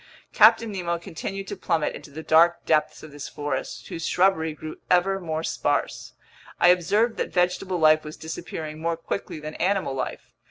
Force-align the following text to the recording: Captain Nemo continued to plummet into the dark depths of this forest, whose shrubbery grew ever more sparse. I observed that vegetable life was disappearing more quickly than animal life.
Captain 0.33 0.71
Nemo 0.71 0.97
continued 0.97 1.47
to 1.47 1.55
plummet 1.55 1.93
into 1.93 2.09
the 2.09 2.23
dark 2.23 2.65
depths 2.65 3.03
of 3.03 3.11
this 3.11 3.29
forest, 3.29 3.87
whose 3.89 4.07
shrubbery 4.07 4.51
grew 4.51 4.77
ever 4.89 5.19
more 5.19 5.43
sparse. 5.43 6.13
I 6.59 6.69
observed 6.69 7.17
that 7.17 7.31
vegetable 7.31 7.77
life 7.77 8.03
was 8.03 8.17
disappearing 8.17 8.79
more 8.81 8.97
quickly 8.97 9.39
than 9.39 9.53
animal 9.57 9.93
life. 9.93 10.33